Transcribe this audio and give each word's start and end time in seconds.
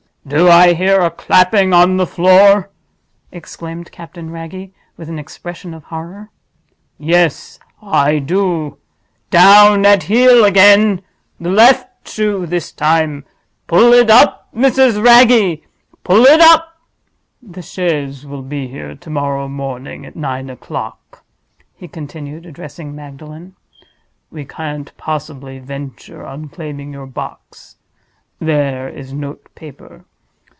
"Do 0.27 0.49
I 0.49 0.75
hear 0.75 1.01
a 1.01 1.09
clapping 1.09 1.73
on 1.73 1.97
the 1.97 2.05
floor!" 2.05 2.69
exclaimed 3.31 3.91
Captain 3.91 4.29
Wragge, 4.29 4.69
with 4.95 5.09
an 5.09 5.17
expression 5.17 5.73
of 5.73 5.85
horror. 5.85 6.29
"Yes; 6.99 7.57
I 7.81 8.19
do. 8.19 8.77
Down 9.31 9.83
at 9.83 10.03
heel 10.03 10.45
again! 10.45 11.01
The 11.39 11.49
left 11.49 12.07
shoe 12.07 12.45
this 12.45 12.71
time. 12.71 13.25
Pull 13.65 13.93
it 13.93 14.11
up, 14.11 14.47
Mrs. 14.55 15.03
Wragge! 15.03 15.63
pull 16.03 16.25
it 16.25 16.39
up!—The 16.39 17.63
chaise 17.63 18.23
will 18.23 18.43
be 18.43 18.67
here 18.67 18.93
to 18.93 19.09
morrow 19.09 19.47
morning 19.47 20.05
at 20.05 20.15
nine 20.15 20.51
o'clock," 20.51 21.23
he 21.75 21.87
continued, 21.87 22.45
addressing 22.45 22.95
Magdalen. 22.95 23.55
"We 24.29 24.45
can't 24.45 24.95
possibly 24.97 25.57
venture 25.57 26.23
on 26.23 26.47
claiming 26.49 26.93
your 26.93 27.07
box. 27.07 27.77
There 28.39 28.87
is 28.87 29.13
note 29.13 29.49
paper. 29.55 30.05